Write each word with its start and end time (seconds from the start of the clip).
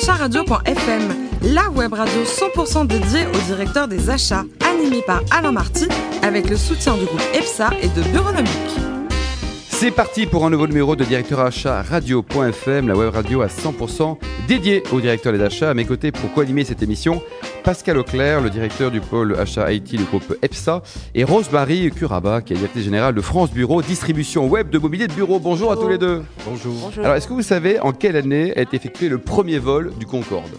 acharadio.fm, 0.00 1.28
la 1.52 1.68
web 1.68 1.92
radio 1.92 2.22
100% 2.22 2.86
dédiée 2.86 3.26
au 3.26 3.38
directeur 3.46 3.86
des 3.86 4.08
achats, 4.08 4.44
animée 4.66 5.02
par 5.02 5.20
Alain 5.30 5.52
Marty, 5.52 5.88
avec 6.22 6.48
le 6.48 6.56
soutien 6.56 6.96
du 6.96 7.04
groupe 7.04 7.22
EPSA 7.34 7.70
et 7.82 7.88
de 7.88 8.02
Bureonomique. 8.08 8.50
C'est 9.68 9.90
parti 9.90 10.24
pour 10.24 10.46
un 10.46 10.50
nouveau 10.50 10.66
numéro 10.66 10.96
de 10.96 11.04
Directeur 11.04 11.40
Achat 11.40 11.82
Radio.fm, 11.82 12.88
la 12.88 12.94
web 12.94 13.12
radio 13.12 13.42
à 13.42 13.48
100% 13.48 14.16
dédiée 14.48 14.82
au 14.90 15.00
directeur 15.00 15.34
des 15.34 15.42
achats. 15.42 15.70
À 15.70 15.74
mes 15.74 15.84
côtés, 15.84 16.12
pour 16.12 16.32
co-animer 16.32 16.64
cette 16.64 16.82
émission, 16.82 17.22
Pascal 17.62 17.98
Auclair, 17.98 18.40
le 18.40 18.50
directeur 18.50 18.90
du 18.90 19.00
pôle 19.00 19.38
achat 19.38 19.72
IT 19.72 19.96
du 19.96 20.04
groupe 20.04 20.36
EPSA, 20.42 20.82
et 21.14 21.24
Rose-Marie 21.24 21.90
Curaba, 21.90 22.40
qui 22.40 22.52
est 22.52 22.56
directrice 22.56 22.84
générale 22.84 23.14
de 23.14 23.20
France 23.20 23.50
Bureau, 23.50 23.82
distribution 23.82 24.46
web 24.46 24.70
de 24.70 24.78
mobilier 24.78 25.06
de 25.06 25.12
bureau. 25.12 25.38
Bonjour 25.38 25.70
à 25.70 25.76
tous 25.76 25.88
les 25.88 25.98
deux. 25.98 26.22
Bonjour. 26.46 26.90
Alors, 26.98 27.14
est-ce 27.14 27.28
que 27.28 27.32
vous 27.32 27.42
savez 27.42 27.78
en 27.80 27.92
quelle 27.92 28.16
année 28.16 28.56
a 28.56 28.62
été 28.62 28.76
effectué 28.76 29.08
le 29.08 29.18
premier 29.18 29.58
vol 29.58 29.92
du 29.98 30.06
Concorde? 30.06 30.50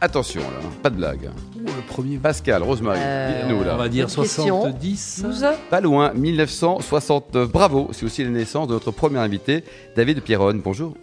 Attention 0.00 0.40
là, 0.42 0.46
pas 0.80 0.90
de 0.90 0.96
blague. 0.96 1.28
le 1.56 1.82
premier. 1.88 2.18
Pascal, 2.18 2.62
Rosemary, 2.62 3.00
Euh, 3.02 3.48
nous 3.48 3.56
On 3.56 3.64
là. 3.64 3.74
va 3.76 3.88
dire 3.88 4.06
Bonne 4.06 4.24
question. 4.24 4.60
70. 4.62 5.22
12 5.24 5.46
Pas 5.70 5.80
loin, 5.80 6.12
1969. 6.14 7.50
Bravo, 7.50 7.88
c'est 7.90 8.04
aussi 8.06 8.22
la 8.22 8.30
naissance 8.30 8.68
de 8.68 8.74
notre 8.74 8.92
premier 8.92 9.18
invité, 9.18 9.64
David 9.96 10.20
Pierronne. 10.22 10.60
Bonjour. 10.62 10.94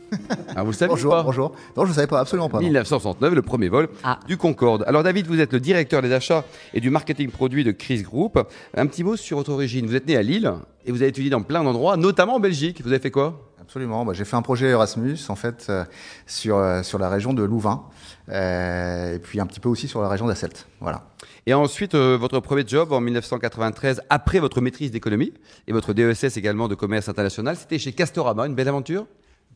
Ah, 0.55 0.61
vous 0.63 0.71
le 0.71 0.73
savez 0.77 0.89
Bonjour, 0.91 1.11
pas 1.11 1.23
bonjour. 1.23 1.51
Non, 1.75 1.83
je 1.83 1.89
ne 1.89 1.95
savais 1.95 2.07
pas, 2.07 2.21
absolument 2.21 2.47
pas. 2.47 2.59
non. 2.59 2.63
1969, 2.63 3.33
le 3.33 3.41
premier 3.41 3.67
vol 3.67 3.89
Ah. 4.03 4.17
du 4.29 4.37
Concorde. 4.37 4.85
Alors 4.87 5.03
David, 5.03 5.27
vous 5.27 5.41
êtes 5.41 5.51
le 5.51 5.59
directeur 5.59 6.01
des 6.01 6.13
achats 6.13 6.45
et 6.73 6.79
du 6.79 6.89
marketing 6.89 7.29
produit 7.31 7.65
de 7.65 7.71
Chris 7.71 8.01
Group. 8.01 8.39
Un 8.77 8.87
petit 8.87 9.03
mot 9.03 9.17
sur 9.17 9.35
votre 9.37 9.51
origine. 9.51 9.87
Vous 9.87 9.95
êtes 9.95 10.07
né 10.07 10.15
à 10.15 10.21
Lille 10.21 10.49
et 10.85 10.91
vous 10.93 11.01
avez 11.01 11.09
étudié 11.09 11.29
dans 11.29 11.41
plein 11.41 11.63
d'endroits, 11.65 11.97
notamment 11.97 12.35
en 12.35 12.39
Belgique. 12.39 12.81
Vous 12.81 12.91
avez 12.93 12.99
fait 13.01 13.11
quoi? 13.11 13.41
Absolument. 13.65 14.05
Bah, 14.05 14.13
j'ai 14.13 14.25
fait 14.25 14.35
un 14.35 14.43
projet 14.43 14.67
Erasmus, 14.67 15.17
en 15.29 15.35
fait, 15.35 15.65
euh, 15.69 15.85
sur, 16.27 16.57
euh, 16.57 16.83
sur 16.83 16.99
la 16.99 17.09
région 17.09 17.33
de 17.33 17.41
Louvain, 17.41 17.83
euh, 18.29 19.15
et 19.15 19.19
puis 19.19 19.39
un 19.39 19.47
petit 19.47 19.59
peu 19.59 19.69
aussi 19.69 19.87
sur 19.87 20.03
la 20.03 20.07
région 20.07 20.27
d'Asselt. 20.27 20.67
Voilà. 20.81 21.07
Et 21.47 21.53
ensuite, 21.55 21.95
votre 21.95 22.39
premier 22.41 22.63
job 22.67 22.91
en 22.91 23.01
1993, 23.01 24.03
après 24.11 24.39
votre 24.39 24.61
maîtrise 24.61 24.91
d'économie 24.91 25.33
et 25.67 25.73
votre 25.73 25.93
DESS 25.93 26.37
également 26.37 26.67
de 26.67 26.75
commerce 26.75 27.09
international, 27.09 27.55
c'était 27.55 27.79
chez 27.79 27.91
Castorama, 27.91 28.45
une 28.45 28.53
belle 28.53 28.67
aventure? 28.67 29.07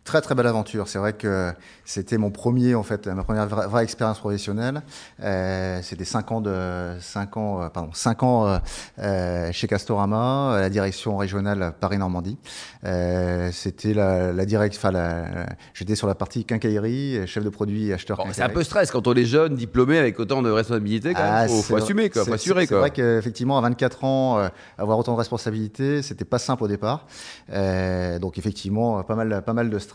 Très 0.05 0.21
très 0.21 0.33
belle 0.33 0.47
aventure. 0.47 0.87
C'est 0.87 0.97
vrai 0.97 1.13
que 1.13 1.51
c'était 1.85 2.17
mon 2.17 2.31
premier 2.31 2.73
en 2.73 2.81
fait, 2.81 3.05
ma 3.07 3.23
première 3.23 3.45
vraie, 3.47 3.67
vraie 3.67 3.83
expérience 3.83 4.17
professionnelle. 4.17 4.81
Euh, 5.21 5.79
c'était 5.83 6.05
cinq 6.05 6.31
ans 6.31 6.41
de 6.41 6.95
cinq 6.99 7.37
ans, 7.37 7.61
euh, 7.61 7.69
pardon, 7.69 7.91
cinq 7.93 8.23
ans 8.23 8.47
euh, 8.47 8.57
euh, 8.99 9.51
chez 9.51 9.67
Castorama, 9.67 10.55
à 10.55 10.61
la 10.61 10.69
direction 10.71 11.15
régionale 11.17 11.73
Paris 11.79 11.99
Normandie. 11.99 12.39
Euh, 12.85 13.51
c'était 13.51 13.93
la, 13.93 14.31
la 14.31 14.45
direct, 14.45 14.75
enfin, 14.77 14.89
la- 14.91 15.45
j'étais 15.75 15.93
sur 15.95 16.07
la 16.07 16.15
partie 16.15 16.43
quincaillerie, 16.43 17.27
chef 17.27 17.43
de 17.43 17.49
produit, 17.49 17.93
acheteur. 17.93 18.17
Bon, 18.17 18.23
C'est 18.31 18.41
un 18.41 18.49
peu 18.49 18.63
stress 18.63 18.89
quand 18.89 19.05
on 19.05 19.13
est 19.13 19.25
jeune, 19.25 19.53
diplômé, 19.55 19.99
avec 19.99 20.19
autant 20.19 20.41
de 20.41 20.49
responsabilités. 20.49 21.13
Quand 21.13 21.21
Ah, 21.23 21.41
même. 21.41 21.49
faut, 21.49 21.55
c'est 21.57 21.63
faut 21.63 21.73
vrai- 21.73 21.83
assumer, 21.83 22.09
quoi, 22.09 22.25
faut 22.25 22.33
assurer. 22.33 22.65
C'est 22.65 22.73
vrai 22.75 22.89
qu'effectivement, 22.89 23.59
à 23.59 23.61
24 23.61 24.03
ans, 24.05 24.49
avoir 24.79 24.97
autant 24.97 25.13
de 25.13 25.17
responsabilités, 25.19 26.01
c'était 26.01 26.25
pas 26.25 26.39
simple 26.39 26.63
au 26.63 26.67
départ. 26.67 27.05
Euh, 27.51 28.17
donc 28.17 28.39
effectivement, 28.39 29.03
pas 29.03 29.15
mal, 29.15 29.43
pas 29.45 29.53
mal 29.53 29.69
de 29.69 29.77
stress, 29.77 29.88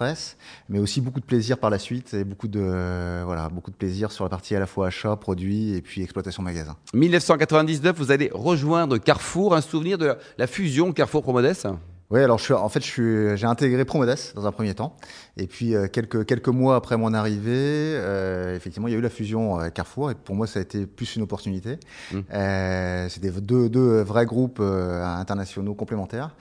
mais 0.69 0.79
aussi 0.79 1.01
beaucoup 1.01 1.21
de 1.21 1.25
plaisir 1.25 1.59
par 1.59 1.71
la 1.71 1.79
suite 1.79 2.15
et 2.15 2.25
beaucoup 2.25 2.49
de, 2.49 2.61
euh, 2.63 3.23
voilà, 3.25 3.49
beaucoup 3.49 3.71
de 3.71 3.77
plaisir 3.77 4.13
sur 4.13 4.25
la 4.25 4.31
partie 4.31 4.55
à 4.55 4.61
la 4.61 4.67
fois 4.67 4.89
achat, 4.89 5.17
produit 5.17 5.75
et 5.75 5.83
puis 5.83 6.03
exploitation 6.03 6.43
magasin. 6.43 6.77
1999, 6.93 7.97
vous 7.97 8.11
allez 8.11 8.31
rejoindre 8.33 8.99
Carrefour, 8.99 9.55
un 9.55 9.61
souvenir 9.61 9.99
de 9.99 10.07
la, 10.07 10.19
la 10.39 10.47
fusion 10.47 10.93
Carrefour-Promodès? 10.93 11.67
Oui, 12.11 12.21
alors 12.23 12.39
je 12.39 12.45
suis, 12.45 12.55
en 12.55 12.69
fait, 12.69 12.81
je 12.85 12.91
suis, 12.91 13.37
j'ai 13.37 13.47
intégré 13.47 13.85
Promodes 13.85 14.17
dans 14.35 14.47
un 14.47 14.53
premier 14.53 14.75
temps, 14.75 14.97
et 15.37 15.47
puis 15.47 15.75
euh, 15.75 15.87
quelques 15.89 16.25
quelques 16.27 16.49
mois 16.49 16.77
après 16.77 16.97
mon 16.97 17.13
arrivée, 17.15 17.51
euh, 17.55 18.57
effectivement, 18.57 18.89
il 18.89 18.93
y 18.93 18.95
a 18.95 18.99
eu 18.99 19.03
la 19.03 19.11
fusion 19.11 19.61
euh, 19.61 19.69
Carrefour, 19.69 20.11
et 20.11 20.15
pour 20.15 20.35
moi, 20.35 20.47
ça 20.47 20.61
a 20.61 20.63
été 20.63 20.87
plus 20.87 21.17
une 21.17 21.23
opportunité. 21.23 21.79
Mm. 22.13 22.19
Euh, 22.33 23.09
C'était 23.09 23.31
deux 23.31 23.69
deux 23.69 24.03
vrais 24.03 24.27
groupes 24.27 24.59
euh, 24.61 25.05
internationaux 25.05 25.75
complémentaires, 25.75 26.35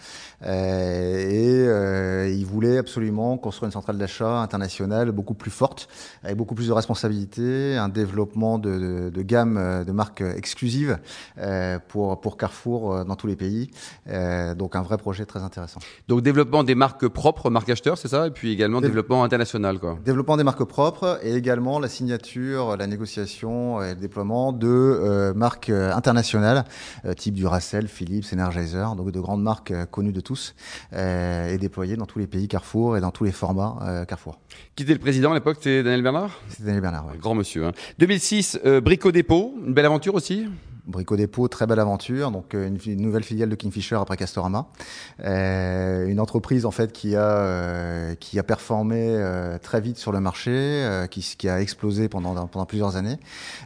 euh, 0.45 1.17
et 1.17 1.67
euh, 1.67 2.29
ils 2.29 2.45
voulaient 2.45 2.77
absolument 2.77 3.37
construire 3.37 3.67
une 3.67 3.73
centrale 3.73 3.97
d'achat 3.97 4.41
internationale 4.41 5.11
beaucoup 5.11 5.33
plus 5.33 5.51
forte, 5.51 5.87
avec 6.23 6.37
beaucoup 6.37 6.55
plus 6.55 6.67
de 6.67 6.73
responsabilités, 6.73 7.75
un 7.77 7.89
développement 7.89 8.59
de, 8.59 8.77
de, 8.77 9.09
de 9.09 9.21
gamme 9.21 9.83
de 9.85 9.91
marques 9.91 10.23
exclusives 10.35 10.97
euh, 11.37 11.79
pour 11.87 12.21
pour 12.21 12.37
Carrefour 12.37 13.05
dans 13.05 13.15
tous 13.15 13.27
les 13.27 13.35
pays. 13.35 13.71
Euh, 14.07 14.53
donc 14.55 14.75
un 14.75 14.81
vrai 14.81 14.97
projet 14.97 15.25
très 15.25 15.41
intéressant. 15.41 15.79
Donc 16.07 16.21
développement 16.21 16.63
des 16.63 16.75
marques 16.75 17.07
propres, 17.07 17.49
marques 17.49 17.69
acheteurs, 17.69 17.97
c'est 17.97 18.07
ça? 18.07 18.27
Et 18.27 18.31
puis 18.31 18.51
également 18.51 18.82
développement 18.87 19.23
international. 19.23 19.79
Quoi. 19.79 19.97
Développement 20.05 20.37
des 20.37 20.43
marques 20.43 20.63
propres 20.63 21.19
et 21.23 21.33
également 21.35 21.79
la 21.79 21.87
signature, 21.87 22.77
la 22.77 22.87
négociation 22.87 23.81
et 23.81 23.89
le 23.95 23.99
déploiement 23.99 24.51
de 24.53 24.67
euh, 24.67 25.33
marques 25.33 25.69
euh, 25.69 25.93
internationales, 25.93 26.65
euh, 27.05 27.13
type 27.13 27.33
Duracell, 27.35 27.87
Philips, 27.87 28.25
Energizer, 28.33 28.95
donc 28.95 29.11
de 29.11 29.19
grandes 29.19 29.41
marques 29.43 29.71
euh, 29.71 29.85
connues 29.85 30.13
de 30.13 30.21
tous 30.21 30.53
et 30.95 31.57
déployées 31.57 31.95
dans 31.97 32.05
tous 32.05 32.19
les 32.19 32.27
pays 32.27 32.47
Carrefour 32.47 32.97
et 32.97 33.01
dans 33.01 33.11
tous 33.11 33.23
les 33.23 33.31
formats 33.31 34.03
Carrefour. 34.07 34.39
Qui 34.75 34.83
était 34.83 34.93
le 34.93 34.99
président 34.99 35.31
à 35.31 35.33
l'époque? 35.33 35.57
C'était 35.59 35.83
Daniel 35.83 36.01
Bernard? 36.03 36.31
C'était 36.49 36.63
Daniel 36.63 36.81
Bernard. 36.81 37.07
Un 37.13 37.17
Grand 37.17 37.35
monsieur. 37.35 37.65
hein. 37.65 37.71
2006, 37.99 38.59
euh, 38.65 38.81
Brico 38.81 39.11
Dépôt, 39.11 39.53
une 39.65 39.73
belle 39.73 39.85
aventure 39.85 40.15
aussi? 40.15 40.47
Brico 40.85 41.15
Dépôt, 41.15 41.47
très 41.47 41.65
belle 41.65 41.79
aventure, 41.79 42.29
donc 42.31 42.53
euh, 42.53 42.69
une, 42.85 43.01
nouvelle 43.01 43.23
filiale 43.23 43.49
de 43.49 43.55
Kingfisher 43.55 43.95
après 43.95 44.17
Castorama, 44.17 44.67
Euh, 45.23 46.07
une 46.07 46.19
entreprise 46.19 46.65
en 46.65 46.71
fait 46.71 46.91
qui 46.91 47.15
a 47.15 47.21
euh, 47.21 48.15
qui 48.15 48.37
a 48.39 48.43
performé 48.43 48.97
euh, 48.99 49.57
très 49.57 49.79
vite 49.79 49.97
sur 49.97 50.11
le 50.11 50.19
marché, 50.19 51.05
qui, 51.09 51.21
qui 51.37 51.47
a 51.47 51.61
explosé 51.61 52.09
pendant 52.09 52.47
pendant 52.47 52.65
plusieurs 52.65 52.95
années, 52.97 53.17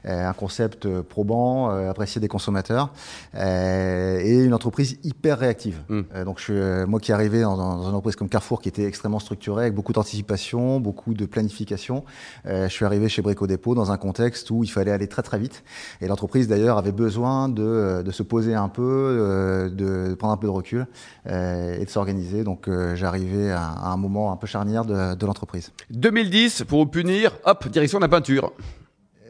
un 0.05 0.33
concept 0.33 0.87
probant, 1.01 1.69
apprécié 1.69 2.21
des 2.21 2.27
consommateurs, 2.27 2.91
et 3.35 4.43
une 4.43 4.53
entreprise 4.53 4.99
hyper 5.03 5.39
réactive. 5.39 5.81
Mm. 5.89 6.01
Euh, 6.13 6.25
donc 6.25 6.39
je 6.39 6.43
suis 6.43 6.89
moi 6.89 6.99
qui 6.99 7.11
arrivais 7.11 7.41
dans, 7.41 7.57
dans 7.57 7.81
une 7.81 7.89
entreprise 7.89 8.15
comme 8.15 8.29
Carrefour 8.29 8.61
qui 8.61 8.69
était 8.69 8.85
extrêmement 8.85 9.19
structurée, 9.19 9.63
avec 9.63 9.73
beaucoup 9.73 9.93
d'anticipation, 9.93 10.79
beaucoup 10.79 11.13
de 11.13 11.25
planification. 11.25 12.03
Je 12.45 12.67
suis 12.67 12.85
arrivé 12.85 13.09
chez 13.09 13.21
Brico 13.21 13.47
Dépôt 13.47 13.73
dans 13.73 13.91
un 13.91 13.97
contexte 13.97 14.51
où 14.51 14.63
il 14.63 14.69
fallait 14.69 14.91
aller 14.91 15.07
très 15.07 15.23
très 15.23 15.39
vite. 15.39 15.63
Et 16.01 16.07
l'entreprise 16.07 16.47
d'ailleurs 16.47 16.77
avait 16.77 16.91
besoin 16.91 17.06
de, 17.07 17.63
euh, 17.63 18.03
de 18.03 18.11
se 18.11 18.23
poser 18.23 18.53
un 18.53 18.69
peu, 18.69 18.83
euh, 18.83 19.69
de 19.69 20.13
prendre 20.15 20.33
un 20.33 20.37
peu 20.37 20.47
de 20.47 20.51
recul 20.51 20.87
euh, 21.27 21.79
et 21.79 21.85
de 21.85 21.89
s'organiser. 21.89 22.43
Donc 22.43 22.69
j'arrivais 22.95 23.51
à, 23.51 23.63
à 23.63 23.89
un 23.89 23.97
moment 23.97 24.31
un 24.31 24.35
peu 24.35 24.47
charnière 24.47 24.85
de, 24.85 25.15
de 25.15 25.25
l'entreprise. 25.25 25.71
2010, 25.91 26.63
pour 26.67 26.79
vous 26.79 26.89
punir, 26.89 27.31
hop, 27.45 27.67
direction 27.69 27.99
de 27.99 28.03
la 28.03 28.09
peinture. 28.09 28.51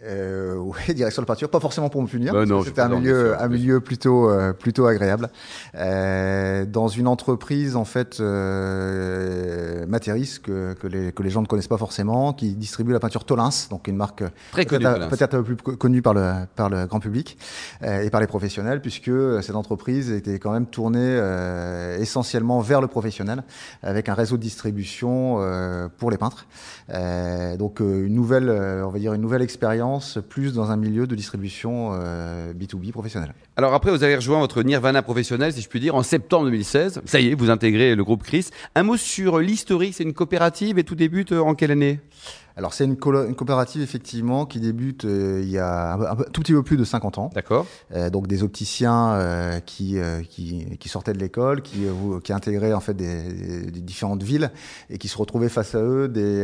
Euh, 0.07 0.55
oui, 0.59 0.93
direction 0.93 1.21
de 1.21 1.25
la 1.27 1.33
peinture, 1.33 1.49
pas 1.49 1.59
forcément 1.59 1.89
pour 1.89 2.01
me 2.01 2.07
punir. 2.07 2.33
Je 2.45 2.63
c'était 2.65 2.81
un 2.81 2.89
milieu, 2.89 3.33
sûr, 3.33 3.41
un 3.41 3.47
milieu 3.47 3.79
plutôt, 3.81 4.29
euh, 4.29 4.53
plutôt 4.53 4.85
agréable. 4.87 5.29
Euh, 5.75 6.65
dans 6.65 6.87
une 6.87 7.07
entreprise 7.07 7.75
en 7.75 7.85
fait 7.85 8.19
euh, 8.19 9.85
Materis 9.87 10.39
que, 10.43 10.73
que, 10.73 10.87
les, 10.87 11.11
que 11.11 11.23
les 11.23 11.29
gens 11.29 11.41
ne 11.41 11.47
connaissent 11.47 11.67
pas 11.67 11.77
forcément, 11.77 12.33
qui 12.33 12.53
distribue 12.53 12.93
la 12.93 12.99
peinture 12.99 13.23
Tolins, 13.25 13.49
donc 13.69 13.87
une 13.87 13.95
marque 13.97 14.23
Très 14.51 14.65
peut-être 14.65 14.69
connu. 14.69 14.85
un- 14.85 14.91
Valence. 14.93 15.09
peut-être 15.09 15.33
un 15.33 15.37
peu 15.37 15.43
plus 15.43 15.55
co- 15.57 15.75
connue 15.75 16.01
par 16.01 16.13
le, 16.13 16.31
par 16.55 16.69
le 16.69 16.85
grand 16.85 16.99
public 16.99 17.37
euh, 17.83 18.01
et 18.01 18.09
par 18.09 18.21
les 18.21 18.27
professionnels, 18.27 18.81
puisque 18.81 19.09
euh, 19.09 19.41
cette 19.41 19.55
entreprise 19.55 20.11
était 20.11 20.39
quand 20.39 20.51
même 20.51 20.65
tournée 20.67 20.99
euh, 21.01 21.97
essentiellement 21.99 22.59
vers 22.61 22.81
le 22.81 22.87
professionnel, 22.87 23.43
avec 23.83 24.09
un 24.09 24.13
réseau 24.13 24.37
de 24.37 24.41
distribution 24.41 25.37
euh, 25.39 25.87
pour 25.97 26.11
les 26.11 26.17
peintres. 26.17 26.45
Euh, 26.93 27.57
donc 27.57 27.81
euh, 27.81 28.05
une 28.05 28.13
nouvelle, 28.15 28.49
euh, 28.49 28.85
on 28.85 28.89
va 28.89 28.99
dire 28.99 29.13
une 29.13 29.21
nouvelle 29.21 29.41
expérience, 29.41 29.96
plus 30.29 30.53
dans 30.53 30.71
un 30.71 30.77
milieu 30.77 31.07
de 31.07 31.15
distribution 31.15 31.91
euh, 31.93 32.53
B2B 32.53 32.91
professionnel. 32.91 33.33
Alors 33.55 33.73
après, 33.73 33.91
vous 33.91 34.03
avez 34.03 34.15
rejoint 34.15 34.39
votre 34.39 34.63
Nirvana 34.63 35.01
professionnel, 35.01 35.53
si 35.53 35.61
je 35.61 35.69
puis 35.69 35.79
dire, 35.79 35.95
en 35.95 36.03
septembre 36.03 36.45
2016. 36.45 37.01
Ça 37.05 37.19
y 37.19 37.29
est, 37.29 37.35
vous 37.35 37.49
intégrez 37.49 37.95
le 37.95 38.03
groupe 38.03 38.23
Chris. 38.23 38.49
Un 38.75 38.83
mot 38.83 38.97
sur 38.97 39.39
l'historique, 39.39 39.93
c'est 39.95 40.03
une 40.03 40.13
coopérative 40.13 40.79
et 40.79 40.83
tout 40.83 40.95
débute 40.95 41.31
euh, 41.31 41.39
en 41.39 41.55
quelle 41.55 41.71
année? 41.71 41.99
Alors 42.57 42.73
c'est 42.73 42.85
une, 42.85 42.97
coopérative 42.97 43.83
effectivement 43.83 44.47
qui 44.47 44.59
débute 44.59 45.05
euh, 45.05 45.41
il 45.43 45.49
y 45.49 45.59
a 45.59 45.93
un, 45.93 45.97
peu- 45.97 46.07
un 46.09 46.15
tout 46.15 46.41
petit 46.41 46.53
peu 46.53 46.63
plus 46.63 46.75
de 46.75 46.83
50 46.83 47.19
ans. 47.19 47.29
D'accord. 47.35 47.67
Euh, 47.95 48.09
donc 48.09 48.25
des 48.25 48.41
opticiens 48.41 49.11
euh, 49.11 49.59
qui, 49.59 49.97
qui, 50.27 50.65
qui 50.79 50.89
sortaient 50.89 51.13
de 51.13 51.19
l'école, 51.19 51.61
qui, 51.61 51.83
qui 52.23 52.33
intégraient 52.33 52.73
en 52.73 52.79
fait 52.79 52.95
des, 52.95 53.69
des 53.69 53.81
différentes 53.81 54.23
villes 54.23 54.49
et 54.89 54.97
qui 54.97 55.07
se 55.07 55.17
retrouvaient 55.19 55.49
face 55.49 55.75
à 55.75 55.81
eux 55.83 56.07
des, 56.07 56.41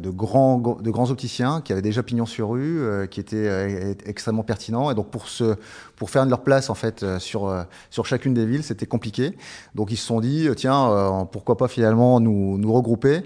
de, 0.00 0.10
grands, 0.10 0.58
de 0.58 0.90
grands 0.90 1.10
opticiens 1.10 1.60
qui 1.60 1.72
avaient 1.72 1.80
déjà 1.80 2.02
pignon 2.02 2.26
sur 2.26 2.50
rue, 2.50 2.82
qui 3.08 3.20
étaient 3.20 3.96
extrêmement 4.04 4.42
pertinents. 4.42 4.90
Et 4.90 4.94
donc 4.96 5.10
pour, 5.10 5.28
se, 5.28 5.54
pour 5.94 6.10
faire 6.10 6.24
de 6.24 6.30
leur 6.30 6.42
place 6.42 6.70
en 6.70 6.74
fait 6.74 7.18
sur, 7.18 7.54
sur 7.90 8.04
chacune 8.04 8.34
des 8.34 8.46
villes, 8.46 8.64
c'était 8.64 8.86
compliqué. 8.86 9.36
Donc 9.76 9.92
ils 9.92 9.96
se 9.96 10.06
sont 10.06 10.20
dit, 10.20 10.48
tiens, 10.56 11.28
pourquoi 11.30 11.56
pas 11.56 11.68
finalement 11.68 12.18
nous, 12.18 12.58
nous 12.58 12.72
regrouper 12.72 13.22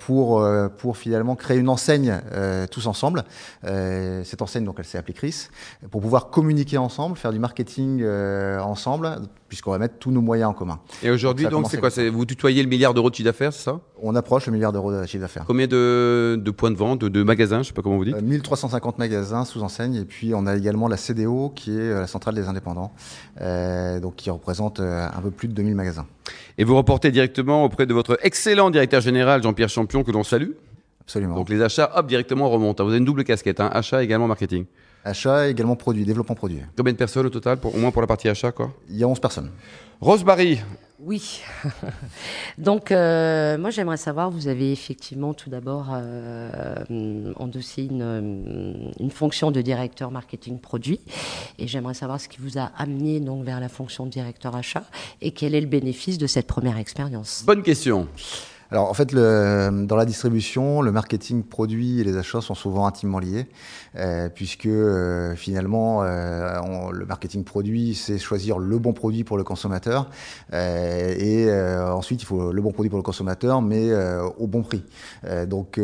pour, 0.00 0.46
pour 0.76 0.96
finalement 0.98 1.29
finalement 1.30 1.36
créé 1.36 1.58
une 1.58 1.68
enseigne 1.68 2.20
tous 2.70 2.86
ensemble. 2.86 3.24
cette 3.62 4.42
enseigne, 4.42 4.64
donc, 4.64 4.76
elle 4.78 4.84
s'est 4.84 4.98
appelée 4.98 5.14
Chris, 5.14 5.48
pour 5.90 6.00
pouvoir 6.00 6.30
communiquer 6.30 6.78
ensemble, 6.78 7.16
faire 7.16 7.32
du 7.32 7.38
marketing 7.38 8.04
ensemble, 8.04 9.20
puisqu'on 9.48 9.72
va 9.72 9.78
mettre 9.78 9.96
tous 9.98 10.10
nos 10.10 10.20
moyens 10.20 10.50
en 10.50 10.54
commun. 10.54 10.80
Et 11.02 11.10
aujourd'hui, 11.10 11.46
donc, 11.46 11.66
c'est 11.70 11.78
quoi 11.78 11.90
Vous 12.10 12.24
tutoyez 12.24 12.62
le 12.62 12.68
milliard 12.68 12.94
d'euros 12.94 13.10
de 13.10 13.14
chiffre 13.14 13.26
d'affaires, 13.26 13.52
c'est 13.52 13.64
ça? 13.64 13.80
On 14.02 14.14
approche 14.14 14.46
le 14.46 14.52
milliard 14.52 14.72
d'euros 14.72 14.92
de 14.92 15.04
chiffre 15.06 15.22
d'affaires. 15.22 15.44
Combien 15.46 15.66
de, 15.66 16.40
de, 16.42 16.50
points 16.50 16.70
de 16.70 16.76
vente, 16.76 17.00
de, 17.00 17.22
magasins, 17.22 17.62
je 17.62 17.68
sais 17.68 17.74
pas 17.74 17.82
comment 17.82 17.96
vous 17.96 18.04
dites? 18.04 18.20
1350 18.20 18.98
magasins 18.98 19.44
sous 19.44 19.62
enseigne, 19.62 19.96
et 19.96 20.04
puis 20.04 20.32
on 20.34 20.46
a 20.46 20.56
également 20.56 20.88
la 20.88 20.96
CDO, 20.96 21.52
qui 21.54 21.76
est 21.76 21.90
la 21.90 22.06
centrale 22.06 22.34
des 22.34 22.48
indépendants, 22.48 22.92
donc 24.00 24.16
qui 24.16 24.30
représente 24.30 24.80
un 24.80 25.20
peu 25.22 25.30
plus 25.30 25.48
de 25.48 25.52
2000 25.52 25.74
magasins. 25.74 26.06
Et 26.58 26.64
vous 26.64 26.76
reportez 26.76 27.10
directement 27.10 27.64
auprès 27.64 27.86
de 27.86 27.94
votre 27.94 28.18
excellent 28.22 28.70
directeur 28.70 29.00
général, 29.00 29.42
Jean-Pierre 29.42 29.68
Champion, 29.68 30.04
que 30.04 30.12
l'on 30.12 30.22
salue 30.22 30.50
Absolument. 31.10 31.34
Donc 31.34 31.48
les 31.48 31.60
achats, 31.60 31.90
hop, 31.96 32.06
directement 32.06 32.48
remontent. 32.48 32.84
Vous 32.84 32.90
avez 32.90 32.98
une 32.98 33.04
double 33.04 33.24
casquette, 33.24 33.58
hein, 33.58 33.68
achat 33.72 34.00
également 34.00 34.28
marketing. 34.28 34.64
Achat 35.04 35.48
également 35.48 35.74
produit, 35.74 36.04
développement 36.04 36.36
produit. 36.36 36.60
Combien 36.76 36.92
de 36.92 36.98
personnes 36.98 37.26
au 37.26 37.30
total, 37.30 37.58
pour, 37.58 37.74
au 37.74 37.78
moins 37.78 37.90
pour 37.90 38.00
la 38.00 38.06
partie 38.06 38.28
achat 38.28 38.52
quoi? 38.52 38.72
Il 38.88 38.96
y 38.96 39.02
a 39.02 39.08
11 39.08 39.18
personnes. 39.18 39.50
Rosemary, 40.00 40.60
oui. 41.00 41.40
Donc, 42.58 42.92
euh, 42.92 43.58
moi, 43.58 43.70
j'aimerais 43.70 43.96
savoir, 43.96 44.30
vous 44.30 44.46
avez 44.46 44.70
effectivement 44.70 45.34
tout 45.34 45.50
d'abord 45.50 45.88
euh, 45.90 47.32
endossé 47.36 47.88
une, 47.90 48.92
une, 49.00 49.10
fonction 49.10 49.50
de 49.50 49.62
directeur 49.62 50.12
marketing 50.12 50.60
produit. 50.60 51.00
Et 51.58 51.66
j'aimerais 51.66 51.94
savoir 51.94 52.20
ce 52.20 52.28
qui 52.28 52.38
vous 52.38 52.56
a 52.56 52.70
amené 52.76 53.18
donc, 53.18 53.44
vers 53.44 53.58
la 53.58 53.68
fonction 53.68 54.06
de 54.06 54.10
directeur 54.10 54.54
achat 54.54 54.84
et 55.20 55.32
quel 55.32 55.56
est 55.56 55.60
le 55.60 55.66
bénéfice 55.66 56.18
de 56.18 56.28
cette 56.28 56.46
première 56.46 56.76
expérience? 56.76 57.42
Bonne 57.44 57.62
question. 57.62 58.06
Alors 58.72 58.88
en 58.88 58.94
fait, 58.94 59.10
le, 59.12 59.84
dans 59.86 59.96
la 59.96 60.04
distribution, 60.04 60.80
le 60.80 60.92
marketing 60.92 61.42
produit 61.42 62.00
et 62.00 62.04
les 62.04 62.16
achats 62.16 62.40
sont 62.40 62.54
souvent 62.54 62.86
intimement 62.86 63.18
liés, 63.18 63.46
euh, 63.96 64.28
puisque 64.28 64.66
euh, 64.66 65.34
finalement, 65.34 66.04
euh, 66.04 66.60
le 66.92 67.04
marketing 67.04 67.42
produit, 67.42 67.96
c'est 67.96 68.18
choisir 68.18 68.58
le 68.58 68.78
bon 68.78 68.92
produit 68.92 69.24
pour 69.24 69.36
le 69.36 69.42
consommateur, 69.42 70.08
euh, 70.52 71.14
et 71.18 71.52
ensuite 71.90 72.22
il 72.22 72.26
faut 72.26 72.52
le 72.52 72.62
bon 72.62 72.70
produit 72.70 72.90
pour 72.90 72.98
le 72.98 73.02
consommateur, 73.02 73.60
mais 73.60 73.90
au 74.38 74.46
bon 74.46 74.62
prix. 74.62 74.84
donc, 75.48 75.80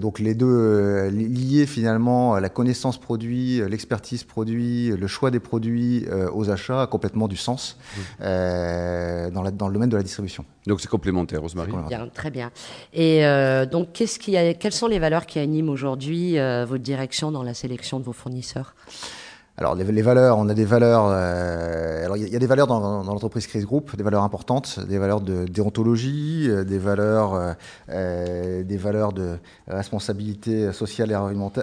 donc 0.00 0.18
les 0.18 0.34
deux 0.34 1.08
liés 1.08 1.66
finalement, 1.66 2.38
la 2.38 2.48
connaissance 2.48 2.98
produit, 2.98 3.62
l'expertise 3.68 4.24
produit, 4.24 4.88
le 4.88 5.06
choix 5.06 5.30
des 5.30 5.40
produits 5.40 6.06
aux 6.32 6.50
achats 6.50 6.82
a 6.82 6.86
complètement 6.86 7.28
du 7.28 7.36
sens 7.36 7.76
mmh. 7.96 8.22
dans, 8.22 9.42
la, 9.42 9.50
dans 9.52 9.68
le 9.68 9.74
domaine 9.74 9.90
de 9.90 9.96
la 9.96 10.02
distribution. 10.02 10.44
Donc 10.66 10.80
c'est 10.80 10.88
complémentaire, 10.88 11.42
Rosemary. 11.42 11.72
Bien, 11.88 12.08
très 12.08 12.30
bien. 12.30 12.50
Et 12.92 13.24
euh, 13.24 13.66
donc, 13.66 13.92
qu'est-ce 13.92 14.18
qui 14.18 14.36
a, 14.36 14.54
quelles 14.54 14.72
sont 14.72 14.86
les 14.86 14.98
valeurs 14.98 15.26
qui 15.26 15.38
animent 15.38 15.68
aujourd'hui 15.68 16.38
euh, 16.38 16.64
votre 16.64 16.82
direction 16.82 17.30
dans 17.30 17.42
la 17.42 17.54
sélection 17.54 18.00
de 18.00 18.04
vos 18.04 18.12
fournisseurs? 18.12 18.74
Alors 19.56 19.76
les, 19.76 20.02
valeurs, 20.02 20.38
on 20.38 20.48
a 20.48 20.54
des 20.54 20.64
valeurs. 20.64 21.04
Euh, 21.10 22.04
alors 22.04 22.16
il 22.16 22.28
y, 22.28 22.34
a 22.34 22.40
des 22.40 22.46
valeurs 22.46 22.66
dans, 22.66 23.04
dans 23.04 23.12
l'entreprise 23.12 23.46
Crise 23.46 23.64
Group, 23.64 23.94
des 23.96 24.02
valeurs 24.02 24.24
importantes, 24.24 24.80
des 24.88 24.98
valeurs 24.98 25.20
de 25.20 25.44
déontologie, 25.44 26.46
euh, 26.48 26.64
des 26.64 26.78
valeurs, 26.78 27.34
euh, 27.34 27.52
euh, 27.90 28.64
des 28.64 28.76
valeurs 28.76 29.12
de 29.12 29.36
responsabilité 29.68 30.72
sociale 30.72 31.12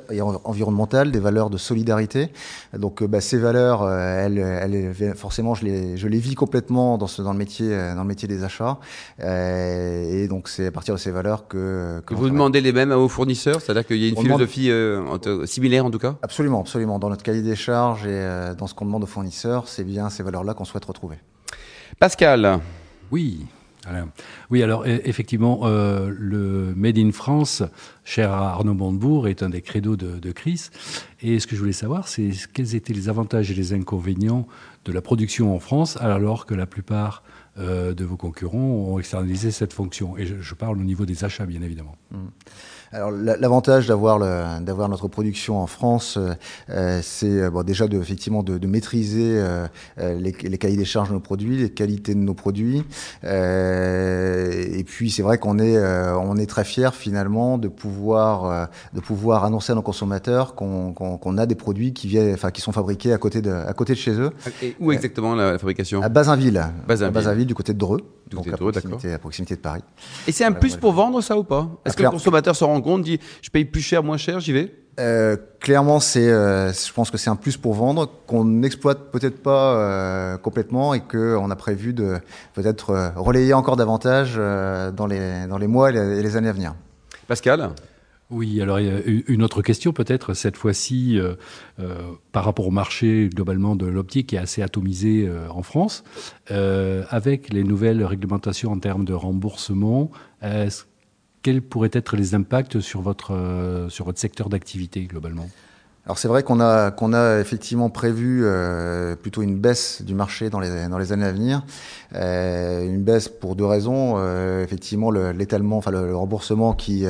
et 0.10 0.22
environnementale, 0.22 1.12
des 1.12 1.20
valeurs 1.20 1.50
de 1.50 1.58
solidarité. 1.58 2.30
Donc 2.78 3.04
bah, 3.04 3.20
ces 3.20 3.38
valeurs, 3.38 3.86
elles, 3.90 4.38
elles, 4.38 5.14
forcément, 5.14 5.54
je 5.54 5.66
les, 5.66 5.98
je 5.98 6.08
les 6.08 6.20
vis 6.20 6.36
complètement 6.36 6.98
dans, 6.98 7.08
ce, 7.08 7.22
dans 7.22 7.34
le 7.34 7.40
métier, 7.40 7.76
dans 7.94 8.04
le 8.04 8.08
métier 8.08 8.30
des 8.30 8.46
achats. 8.46 8.78
et 9.20 10.28
donc 10.30 10.48
c'est 10.48 10.68
à 10.68 10.72
partir 10.72 10.94
de 10.94 11.00
ces 11.00 11.12
valeurs 11.12 11.50
que. 11.50 12.02
que 12.06 12.14
vous 12.14 12.30
demandez 12.30 12.62
les 12.62 12.72
mêmes 12.72 12.94
à 12.94 12.96
vos 12.96 13.10
fournisseurs, 13.10 13.60
c'est-à-dire 13.60 13.86
qu'il 13.86 13.98
y 13.98 14.06
a 14.06 14.08
une 14.08 14.18
philosophie 14.18 14.72
similaire 15.44 15.86
en 15.86 15.92
tout 15.92 16.00
cas? 16.00 16.16
Absolument, 16.22 16.62
absolument. 16.62 16.98
Dans 16.98 17.10
notre 17.10 17.24
cahier 17.24 17.42
des 17.42 17.58
charges 17.58 17.81
et 17.82 18.08
euh, 18.08 18.54
dans 18.54 18.68
ce 18.68 18.74
qu'on 18.74 18.86
demande 18.86 19.04
aux 19.04 19.08
fournisseurs, 19.08 19.68
c'est 19.68 19.84
bien 19.84 20.10
ces 20.10 20.24
valeurs-là 20.24 20.54
qu'on 20.54 20.66
souhaite 20.66 20.86
retrouver. 20.86 21.18
Pascal. 22.00 22.60
Oui. 23.12 23.46
Oui, 24.52 24.62
alors 24.62 24.84
e, 24.84 25.02
effectivement, 25.06 25.62
euh, 25.64 26.14
le 26.16 26.74
Made 26.76 27.00
in 27.00 27.12
France, 27.12 27.64
cher 28.04 28.32
à 28.32 28.52
Arnaud 28.52 28.76
Montebourg, 28.76 29.28
est 29.28 29.42
un 29.42 29.50
des 29.50 29.62
credos 29.62 29.96
de, 29.96 30.20
de 30.20 30.32
Chris. 30.32 30.70
Et 31.22 31.40
ce 31.40 31.48
que 31.48 31.56
je 31.56 31.62
voulais 31.62 31.74
savoir, 31.74 32.08
c'est 32.08 32.30
quels 32.54 32.76
étaient 32.76 32.94
les 32.94 33.10
avantages 33.10 33.50
et 33.50 33.56
les 33.56 33.74
inconvénients 33.74 34.48
de 34.86 34.92
la 34.92 35.02
production 35.02 35.56
en 35.56 35.60
France, 35.60 35.98
alors 36.00 36.46
que 36.46 36.54
la 36.54 36.68
plupart 36.68 37.24
euh, 37.58 37.94
de 37.94 38.06
vos 38.06 38.18
concurrents 38.18 38.58
ont 38.58 39.00
externalisé 39.00 39.52
cette 39.52 39.74
fonction. 39.74 40.18
Et 40.18 40.26
je, 40.26 40.54
parle 40.56 40.78
au 40.78 40.84
niveau 40.84 41.06
des 41.06 41.24
achats, 41.24 41.46
bien 41.46 41.62
évidemment. 41.62 41.96
Mmh. 42.12 42.18
Alors 42.94 43.12
l'avantage 43.12 43.88
d'avoir 43.88 44.20
d'avoir 44.62 44.90
notre 44.90 45.08
production 45.08 45.60
en 45.60 45.68
France, 45.68 46.18
euh, 46.18 46.34
euh, 46.70 47.00
c'est 47.02 47.50
bon, 47.50 47.64
déjà 47.64 47.88
de, 47.88 47.98
effectivement 47.98 48.44
de, 48.44 48.58
de 48.58 48.68
maîtriser 48.68 49.36
euh, 49.38 49.68
les, 49.98 50.34
les, 50.44 50.58
cahiers 50.58 50.76
des 50.76 50.84
charges 50.84 51.08
de 51.08 51.14
nos 51.14 51.22
produits, 51.22 51.56
les 51.56 51.70
qualités 51.70 52.14
de 52.14 52.20
nos 52.20 52.34
produits. 52.34 52.84
et 53.24 54.84
puis 54.86 55.10
c'est 55.10 55.22
vrai 55.22 55.38
qu'on 55.38 55.58
est 55.58 55.78
on 55.78 56.36
est 56.36 56.48
très 56.48 56.66
fier 56.66 56.94
finalement 56.94 57.58
de 57.58 57.70
pouvoir 57.70 58.70
de 58.94 59.00
pouvoir 59.00 59.46
annoncer 59.46 59.72
à 59.72 59.76
nos 59.76 59.82
consommateurs 59.82 60.54
qu'on 60.56 60.94
qu'on 60.94 61.38
a 61.38 61.46
des 61.46 61.56
produits 61.56 61.94
qui 61.94 62.08
viennent, 62.08 62.34
enfin 62.34 62.52
qui 62.52 62.60
sont 62.60 62.74
fabriqués 62.74 63.14
à 63.14 63.18
côté 63.18 63.42
de 63.42 63.52
à 63.52 63.72
côté 63.74 63.94
de 63.94 64.00
chez 64.00 64.20
eux. 64.20 64.32
Et 64.62 64.76
où 64.82 64.92
exactement 64.92 65.34
la, 65.34 65.58
fabrication? 65.58 66.02
À 66.02 66.10
Bazinville. 66.10 66.62
Bazinville. 66.88 67.08
À 67.08 67.22
Bazinville 67.22 67.41
du 67.46 67.56
côté 67.56 67.74
de 67.74 67.80
Dreux. 67.80 68.02
Donc 68.30 68.48
à 68.48 68.58
proximité, 68.58 69.14
à 69.14 69.20
proximité, 69.20 69.56
de 69.56 69.62
Paris. 69.62 69.82
Et 70.28 70.32
c'est 70.32 70.46
un 70.46 70.52
plus 70.52 70.78
pour 70.78 70.94
vendre 70.94 71.22
ça 71.22 71.38
ou 71.38 71.44
pas? 71.44 71.70
Est-ce 71.86 71.98
que 71.98 72.04
le 72.04 72.10
consommateur 72.10 72.56
se 72.56 72.64
rend 72.64 72.82
compte, 72.82 73.04
dit 73.04 73.20
je 73.42 73.50
paye 73.50 73.66
plus 73.66 73.82
cher, 73.82 74.04
moins 74.04 74.18
cher, 74.18 74.40
j'y 74.40 74.54
vais 74.54 74.74
euh, 75.00 75.38
clairement, 75.62 76.02
c'est, 76.02 76.30
euh, 76.30 76.72
je 76.74 76.92
pense 76.92 77.10
que 77.10 77.18
c'est 77.18 77.30
un 77.30 77.38
plus 77.38 77.56
pour 77.56 77.74
vendre 77.74 78.10
qu'on 78.28 78.44
n'exploite 78.44 79.10
peut-être 79.12 79.42
pas 79.42 79.76
euh, 79.76 80.38
complètement 80.38 80.94
et 80.94 81.00
qu'on 81.00 81.50
a 81.50 81.56
prévu 81.56 81.94
de 81.94 82.20
peut-être 82.54 82.90
euh, 82.90 83.10
relayer 83.16 83.54
encore 83.54 83.78
davantage 83.78 84.36
euh, 84.38 84.92
dans 84.92 85.08
les 85.08 85.48
dans 85.48 85.58
les 85.58 85.68
mois 85.68 85.92
et 85.92 86.22
les 86.22 86.36
années 86.36 86.50
à 86.50 86.54
venir. 86.54 86.76
Pascal? 87.28 87.72
Oui, 88.32 88.62
alors 88.62 88.78
une 88.78 89.44
autre 89.44 89.62
question 89.62 89.92
peut-être 89.92 90.34
cette 90.34 90.56
fois-ci 90.56 91.20
euh, 91.20 91.36
euh, 91.82 91.98
par 92.32 92.46
rapport 92.46 92.66
au 92.66 92.72
marché 92.72 93.30
globalement 93.32 93.76
de 93.76 93.86
l'optique 93.86 94.28
qui 94.28 94.38
est 94.38 94.40
assez 94.40 94.62
atomisé 94.62 95.28
euh, 95.28 95.50
en 95.50 95.64
France, 95.64 96.06
avec 96.50 97.52
les 97.52 97.66
nouvelles 97.66 98.04
réglementations 98.06 98.72
en 98.72 98.80
termes 98.80 99.04
de 99.04 99.14
remboursement. 99.14 100.12
quels 101.42 101.62
pourraient 101.62 101.90
être 101.92 102.16
les 102.16 102.34
impacts 102.34 102.80
sur 102.80 103.02
votre 103.02 103.88
secteur 104.16 104.48
d'activité 104.48 105.04
globalement? 105.04 105.50
Alors 106.12 106.20
c'est 106.20 106.28
vrai 106.28 106.44
qu'on 106.44 106.60
a 106.60 106.92
qu'on 106.92 107.14
a 107.14 107.40
effectivement 107.40 107.90
prévu 107.90 108.42
euh, 108.44 109.16
plutôt 109.16 109.44
une 109.44 109.58
baisse 109.58 110.02
du 110.02 110.14
marché 110.14 110.50
dans 110.50 110.60
les 110.60 110.90
dans 110.90 110.98
les 110.98 111.14
années 111.14 111.24
à 111.24 111.32
venir, 111.32 111.64
euh, 112.16 112.84
une 112.84 113.02
baisse 113.02 113.30
pour 113.30 113.56
deux 113.56 113.64
raisons. 113.64 114.16
Euh, 114.18 114.62
effectivement 114.62 115.10
l'étalement, 115.10 115.78
enfin 115.78 115.92
le, 115.92 116.14
remboursement 116.14 116.74
qui 116.74 117.06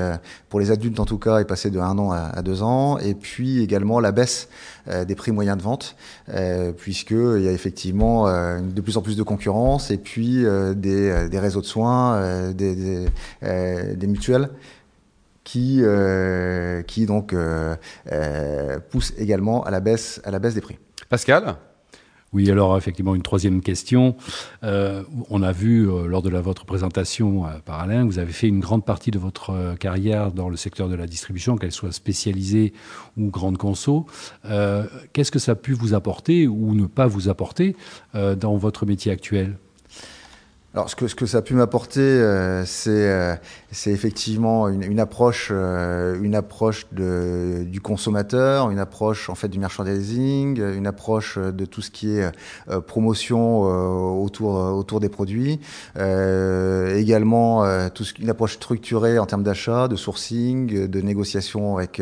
pour 0.50 0.60
les 0.60 0.70
adultes 0.70 1.00
en 1.00 1.06
tout 1.06 1.18
cas 1.18 1.40
est 1.40 1.46
passé 1.46 1.72
de 1.72 1.80
un 1.80 1.98
an 1.98 2.12
à, 2.12 2.44
deux 2.44 2.62
ans, 2.62 3.00
et 3.00 3.16
puis 3.16 3.64
également 3.64 4.00
la 4.00 4.12
baisse 4.12 4.50
des 5.08 5.16
prix 5.16 5.32
moyens 5.32 5.58
de 5.58 5.64
vente, 5.64 5.96
puisque 6.78 7.10
il 7.10 7.42
y 7.42 7.48
a 7.48 7.52
effectivement 7.52 8.28
de 8.62 8.82
plus 8.82 8.98
en 8.98 9.02
plus 9.02 9.18
de 9.18 9.24
concurrence 9.24 9.90
et 9.90 9.98
puis 9.98 10.46
des, 10.76 11.28
des 11.28 11.40
réseaux 11.40 11.62
de 11.62 11.66
soins, 11.66 12.52
des, 12.52 12.76
des, 12.76 13.96
des 13.96 14.08
mutuelles 14.08 14.52
qui, 15.44 15.80
euh, 15.82 16.82
qui 16.84 17.06
donc 17.06 17.34
euh, 17.34 17.76
euh, 18.12 18.80
pousse 18.90 19.14
également 19.18 19.64
à 19.64 19.72
la 19.72 19.80
baisse, 19.80 20.22
à 20.24 20.32
la 20.32 20.40
baisse 20.40 20.54
des 20.54 20.62
prix. 20.62 20.78
Pascal? 21.10 21.56
Oui, 22.34 22.50
alors 22.50 22.78
effectivement, 22.78 23.14
une 23.14 23.24
troisième 23.24 23.60
question. 23.60 24.16
Euh, 24.64 25.04
on 25.30 25.44
a 25.44 25.52
vu 25.52 25.90
euh, 25.90 26.06
lors 26.08 26.22
de 26.22 26.30
la, 26.30 26.40
votre 26.40 26.64
présentation 26.64 27.46
euh, 27.46 27.60
par 27.66 27.82
Alain, 27.82 28.06
vous 28.06 28.20
avez 28.20 28.32
fait 28.32 28.48
une 28.48 28.62
grande 28.62 28.86
partie 28.86 29.12
de 29.12 29.20
votre 29.20 29.50
euh, 29.50 29.76
carrière 29.76 30.32
dans 30.32 30.48
le 30.48 30.56
secteur 30.56 30.88
de 30.88 30.96
la 30.96 31.08
distribution, 31.08 31.58
qu'elle 31.58 31.74
soit 31.74 31.92
spécialisée 31.92 32.72
ou 33.18 33.30
grande 33.30 33.58
conso. 33.58 34.06
Euh, 34.46 34.86
Qu'est-ce 35.12 35.32
que 35.32 35.40
ça 35.40 35.52
a 35.52 35.56
pu 35.56 35.74
vous 35.74 35.94
apporter 35.94 36.48
ou 36.48 36.74
ne 36.74 36.86
pas 36.86 37.06
vous 37.06 37.28
apporter 37.28 37.76
dans 38.14 38.56
votre 38.56 38.86
métier 38.86 39.12
actuel? 39.12 39.58
Alors, 40.74 40.90
ce 40.90 40.96
que, 40.96 41.10
ce 41.10 41.16
que 41.16 41.26
ça 41.26 41.40
a 41.40 41.42
pu 41.42 41.54
m'apporter, 41.54 42.00
euh, 42.00 42.64
c'est 42.66 43.10
euh, 43.10 43.36
effectivement 43.86 44.68
une, 44.68 44.84
une 44.84 45.00
approche, 45.00 45.50
euh, 45.52 46.20
une 46.22 46.36
approche 46.36 46.88
de, 46.92 47.64
du 47.66 47.80
consommateur, 47.80 48.70
une 48.70 48.80
approche 48.80 49.30
en 49.30 49.36
fait 49.36 49.48
du 49.48 49.60
merchandising, 49.60 50.62
une 50.62 50.88
approche 50.88 51.38
de 51.38 51.66
tout 51.66 51.82
ce 51.82 51.90
qui 51.90 52.18
est 52.18 52.32
euh, 52.70 52.82
promotion 52.82 53.66
euh, 53.66 54.24
autour, 54.24 54.56
autour 54.56 55.00
des 55.00 55.08
produits, 55.10 55.60
également 55.96 57.64
tout 57.90 58.04
ce, 58.04 58.14
une 58.20 58.30
approche 58.30 58.56
structurée 58.56 59.18
en 59.20 59.26
termes 59.26 59.44
d'achat, 59.44 59.88
de 59.88 59.96
sourcing, 59.96 60.88
de 60.88 61.02
négociation 61.02 61.78
avec, 61.78 62.02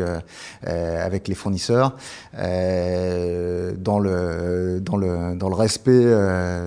avec 0.62 1.28
les 1.28 1.34
fournisseurs, 1.34 1.96
dans, 2.34 3.98
le, 3.98 4.80
dans, 4.80 4.96
le, 4.96 5.36
dans 5.36 5.48
le 5.48 5.54
respect, 5.54 6.04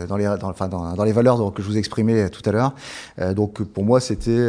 dans, 0.07 0.17
les, 0.17 0.25
dans, 0.39 0.49
enfin, 0.49 0.67
dans, 0.67 0.93
dans 0.93 1.03
les 1.03 1.11
valeurs 1.11 1.53
que 1.53 1.61
je 1.61 1.67
vous 1.67 1.77
exprimé 1.77 2.29
tout 2.29 2.41
à 2.45 2.51
l'heure. 2.51 2.73
donc 3.35 3.61
pour 3.63 3.83
moi, 3.83 3.99
c'était 3.99 4.39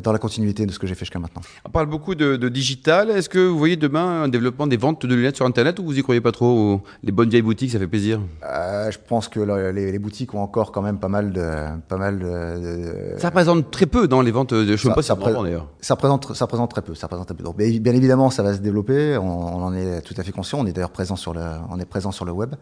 dans 0.00 0.12
la 0.12 0.18
continuité 0.18 0.66
de 0.66 0.72
ce 0.72 0.78
que 0.78 0.86
j'ai 0.86 0.94
fait 0.94 1.00
jusqu'à 1.04 1.18
maintenant. 1.18 1.42
On 1.64 1.70
parle 1.70 1.86
beaucoup 1.86 2.14
de, 2.14 2.36
de 2.36 2.48
digital. 2.48 3.10
Est-ce 3.10 3.28
que 3.28 3.38
vous 3.38 3.58
voyez 3.58 3.76
demain 3.76 4.22
un 4.22 4.28
développement 4.28 4.66
des 4.66 4.76
ventes 4.76 5.04
de 5.06 5.14
lunettes 5.14 5.36
sur 5.36 5.46
Internet 5.46 5.78
ou 5.78 5.84
vous 5.84 5.98
y 5.98 6.02
croyez 6.02 6.20
pas 6.20 6.32
trop 6.32 6.80
Les 7.02 7.12
bonnes 7.12 7.28
vieilles 7.28 7.42
boutiques, 7.42 7.70
ça 7.70 7.78
fait 7.78 7.86
plaisir? 7.86 8.20
je 8.42 8.98
pense 9.08 9.28
que 9.28 9.40
les, 9.40 9.92
les, 9.92 9.98
boutiques 9.98 10.34
ont 10.34 10.42
encore 10.42 10.72
quand 10.72 10.82
même 10.82 10.98
pas 10.98 11.08
mal 11.08 11.32
de, 11.32 11.48
pas 11.88 11.96
mal 11.96 12.18
de. 12.18 13.18
Ça 13.18 13.28
représente 13.28 13.70
très 13.70 13.86
peu 13.86 14.08
dans 14.08 14.22
les 14.22 14.30
ventes. 14.30 14.54
Je 14.54 14.76
sais 14.76 14.88
pas 14.90 15.02
si 15.02 15.08
ça, 15.08 15.14
d'ailleurs. 15.16 15.68
Ça 15.80 15.94
représente, 15.94 16.34
ça 16.34 16.44
représente 16.44 16.70
très 16.70 16.82
peu. 16.82 16.94
Ça 16.94 17.06
représente 17.06 17.26
très 17.26 17.36
peu. 17.36 17.44
Donc, 17.44 17.56
bien 17.56 17.94
évidemment, 17.94 18.30
ça 18.30 18.42
va 18.42 18.54
se 18.54 18.58
développer. 18.58 19.16
On, 19.16 19.56
on 19.56 19.62
en 19.62 19.74
est 19.74 20.02
tout 20.02 20.14
à 20.16 20.22
fait 20.22 20.32
conscient. 20.32 20.58
On 20.60 20.66
est 20.66 20.72
d'ailleurs 20.72 20.90
présent 20.90 21.16
sur 21.16 21.32
le, 21.34 21.42
on 21.70 21.78
est 21.78 21.84
présent 21.84 22.12
sur 22.12 22.24
le 22.24 22.32
web. 22.32 22.54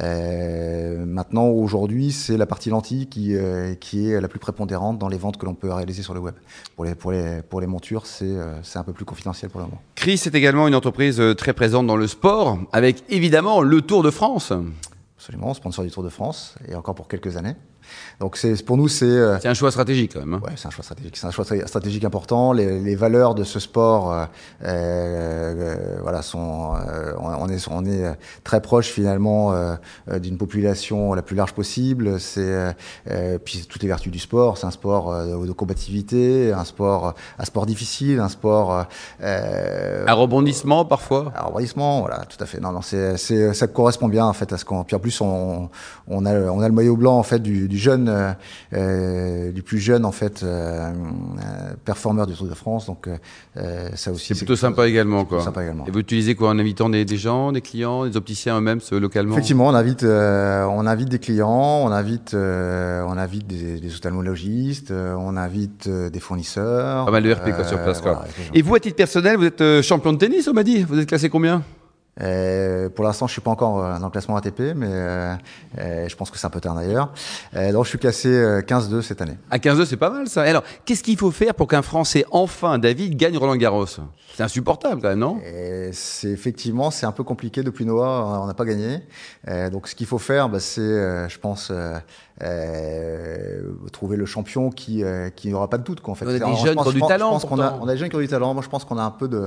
Euh, 0.00 1.04
maintenant, 1.04 1.46
aujourd'hui, 1.48 2.12
c'est 2.12 2.36
la 2.36 2.46
partie 2.46 2.70
lentille 2.70 3.06
qui, 3.06 3.34
euh, 3.34 3.74
qui 3.74 4.10
est 4.10 4.20
la 4.20 4.28
plus 4.28 4.38
prépondérante 4.38 4.98
dans 4.98 5.08
les 5.08 5.18
ventes 5.18 5.36
que 5.36 5.46
l'on 5.46 5.54
peut 5.54 5.72
réaliser 5.72 6.02
sur 6.02 6.14
le 6.14 6.20
web. 6.20 6.34
Pour 6.76 6.84
les, 6.84 6.94
pour 6.94 7.10
les, 7.10 7.42
pour 7.42 7.60
les 7.60 7.66
montures, 7.66 8.06
c'est 8.06 8.24
euh, 8.24 8.62
c'est 8.62 8.78
un 8.78 8.84
peu 8.84 8.92
plus 8.92 9.04
confidentiel 9.04 9.50
pour 9.50 9.60
le 9.60 9.66
moment. 9.66 9.82
Chris 9.96 10.22
est 10.26 10.34
également 10.34 10.68
une 10.68 10.74
entreprise 10.74 11.20
euh, 11.20 11.34
très 11.34 11.52
présente 11.52 11.86
dans 11.86 11.96
le 11.96 12.06
sport, 12.06 12.58
avec 12.72 13.02
évidemment 13.08 13.62
le 13.62 13.82
Tour 13.82 14.02
de 14.02 14.10
France. 14.10 14.52
Absolument, 15.16 15.54
sponsor 15.54 15.84
du 15.84 15.90
Tour 15.90 16.04
de 16.04 16.08
France, 16.08 16.54
et 16.68 16.76
encore 16.76 16.94
pour 16.94 17.08
quelques 17.08 17.36
années. 17.36 17.56
Donc 18.20 18.36
c'est 18.36 18.62
pour 18.64 18.76
nous 18.76 18.88
c'est 18.88 19.04
euh, 19.04 19.38
c'est 19.40 19.48
un 19.48 19.54
choix 19.54 19.70
stratégique 19.70 20.12
quand 20.14 20.20
même. 20.20 20.34
Hein. 20.34 20.40
Ouais, 20.44 20.52
c'est 20.56 20.66
un 20.66 20.70
choix 20.70 20.84
stratégique, 20.84 21.16
c'est 21.16 21.26
un 21.26 21.30
choix 21.30 21.44
stratégique 21.44 22.04
important. 22.04 22.52
Les, 22.52 22.80
les 22.80 22.96
valeurs 22.96 23.34
de 23.34 23.44
ce 23.44 23.60
sport, 23.60 24.12
euh, 24.12 24.24
euh, 24.64 25.98
voilà, 26.02 26.22
sont 26.22 26.74
euh, 26.74 27.12
on 27.18 27.48
est 27.48 27.66
on 27.70 27.84
est 27.84 28.04
très 28.44 28.60
proche 28.60 28.88
finalement 28.88 29.52
euh, 29.52 29.76
d'une 30.18 30.38
population 30.38 31.14
la 31.14 31.22
plus 31.22 31.36
large 31.36 31.52
possible. 31.52 32.20
C'est 32.20 32.74
puis 33.44 33.66
toutes 33.68 33.82
les 33.82 33.88
vertus 33.88 34.12
du 34.12 34.18
sport. 34.18 34.58
C'est 34.58 34.66
un 34.66 34.70
sport 34.70 35.12
de, 35.24 35.52
combativité, 35.52 36.52
un 36.52 36.64
sport 36.64 37.14
un 37.38 37.44
sport 37.44 37.66
difficile, 37.66 38.20
un 38.20 38.28
sport 38.28 38.86
un 39.20 40.12
rebondissement 40.12 40.84
parfois? 40.84 41.32
Un 41.36 41.42
rebondissement, 41.42 42.00
voilà, 42.00 42.24
tout 42.26 42.42
à 42.42 42.46
fait. 42.46 42.60
Non 42.60 42.72
non, 42.72 42.82
c'est 42.82 43.16
c'est 43.16 43.54
ça 43.54 43.66
correspond 43.66 44.08
bien 44.08 44.26
en 44.26 44.32
fait 44.32 44.52
à 44.52 44.58
ce 44.58 44.64
qu'on. 44.64 44.84
Puis 44.84 44.96
en 44.96 45.00
plus 45.00 45.20
on 45.20 45.70
on 46.06 46.26
a 46.26 46.34
on 46.34 46.60
a 46.60 46.68
le 46.68 46.74
maillot 46.74 46.96
blanc 46.96 47.18
en 47.18 47.22
fait 47.22 47.40
du, 47.40 47.68
du 47.68 47.77
jeune, 47.78 48.08
euh, 48.08 48.32
euh, 48.74 49.52
du 49.52 49.62
plus 49.62 49.78
jeune 49.78 50.04
en 50.04 50.12
fait 50.12 50.42
euh, 50.42 50.92
performeur 51.84 52.26
du 52.26 52.34
Tour 52.34 52.46
de 52.46 52.54
France. 52.54 52.86
Donc 52.86 53.08
ça 53.94 54.12
aussi. 54.12 54.26
C'est 54.28 54.34
plutôt 54.34 54.56
sympa 54.56 54.86
également, 54.86 55.24
quoi. 55.24 55.40
Sympa 55.42 55.62
également. 55.62 55.86
Et 55.86 55.90
vous 55.90 56.00
utilisez 56.00 56.34
quoi 56.34 56.50
en 56.50 56.58
invitant 56.58 56.88
des, 56.88 57.06
gens, 57.16 57.52
des 57.52 57.60
clients, 57.60 58.06
des 58.06 58.16
opticiens 58.16 58.58
eux-mêmes 58.58 58.80
localement? 58.92 59.34
Effectivement, 59.34 59.68
on 59.68 59.74
invite, 59.74 60.04
on 60.04 60.86
invite 60.86 61.08
des 61.08 61.18
clients, 61.18 61.82
on 61.84 61.90
invite, 61.90 62.34
on 62.34 63.18
invite 63.18 63.46
des, 63.46 63.80
des 63.80 63.94
ophtalmologistes, 63.94 64.92
on 64.92 65.36
invite 65.36 65.88
des 65.88 66.20
fournisseurs. 66.20 67.06
Pas 67.06 67.12
mal 67.12 67.22
de 67.22 67.32
RP 67.32 67.54
quoi, 67.54 67.64
sur 67.64 67.82
place. 67.82 68.00
Quoi. 68.00 68.24
Et 68.54 68.62
vous, 68.62 68.74
à 68.74 68.80
titre 68.80 68.96
personnel, 68.96 69.36
vous 69.36 69.44
êtes 69.44 69.82
champion 69.82 70.12
de 70.12 70.18
tennis, 70.18 70.48
on 70.48 70.52
m'a 70.52 70.64
dit. 70.64 70.84
Vous 70.84 70.98
êtes 70.98 71.08
classé 71.08 71.28
combien? 71.28 71.62
Euh, 72.20 72.88
pour 72.88 73.04
l'instant, 73.04 73.26
je 73.26 73.32
suis 73.32 73.40
pas 73.40 73.50
encore 73.50 73.82
euh, 73.82 73.98
dans 73.98 74.06
le 74.06 74.10
classement 74.10 74.36
ATP, 74.36 74.74
mais 74.74 74.86
euh, 74.88 75.34
euh, 75.78 76.08
je 76.08 76.16
pense 76.16 76.30
que 76.30 76.38
c'est 76.38 76.46
un 76.46 76.50
peu 76.50 76.60
tard 76.60 76.74
d'ailleurs. 76.74 77.12
Euh, 77.54 77.72
donc, 77.72 77.84
je 77.84 77.90
suis 77.90 77.98
classé 77.98 78.28
15-2 78.28 79.02
cette 79.02 79.22
année. 79.22 79.36
À 79.50 79.58
15-2, 79.58 79.84
c'est 79.86 79.96
pas 79.96 80.10
mal 80.10 80.28
ça. 80.28 80.42
Alors, 80.42 80.62
qu'est-ce 80.84 81.02
qu'il 81.02 81.16
faut 81.16 81.30
faire 81.30 81.54
pour 81.54 81.68
qu'un 81.68 81.82
Français, 81.82 82.24
enfin, 82.30 82.78
David, 82.78 83.16
gagne 83.16 83.36
Roland 83.36 83.56
Garros? 83.56 83.86
C'est 83.86 84.42
insupportable 84.42 85.00
quand 85.00 85.08
même, 85.08 85.18
non? 85.18 85.40
C'est 85.92 86.30
effectivement, 86.30 86.90
c'est 86.90 87.06
un 87.06 87.12
peu 87.12 87.24
compliqué 87.24 87.62
depuis 87.62 87.84
Noah, 87.84 88.40
on 88.42 88.46
n'a 88.46 88.54
pas 88.54 88.64
gagné. 88.64 89.00
donc, 89.70 89.88
ce 89.88 89.94
qu'il 89.94 90.06
faut 90.06 90.18
faire, 90.18 90.48
bah, 90.48 90.60
c'est, 90.60 90.80
je 91.28 91.38
pense, 91.38 91.72
trouver 93.92 94.16
le 94.16 94.26
champion 94.26 94.70
qui 94.70 95.02
qui 95.36 95.50
n'aura 95.50 95.68
pas 95.68 95.78
de 95.78 95.84
doute. 95.84 96.00
Quoi, 96.00 96.12
en 96.12 96.14
fait. 96.14 96.26
On 96.26 96.28
a 96.28 96.32
des 96.32 96.56
jeunes 96.56 96.76
qui 96.76 96.88
ont 96.88 96.92
du 96.92 97.00
talent. 97.00 97.38
Je 97.38 97.40
pense 97.40 97.44
qu'on 97.44 97.60
a, 97.60 97.78
on 97.80 97.88
a 97.88 97.92
des 97.92 97.98
jeunes 97.98 98.08
qui 98.08 98.16
ont 98.16 98.20
du 98.20 98.28
talent. 98.28 98.54
Moi, 98.54 98.62
je 98.62 98.68
pense 98.68 98.84
qu'on 98.84 98.98
a 98.98 99.02
un 99.02 99.10
peu 99.10 99.28
de 99.28 99.46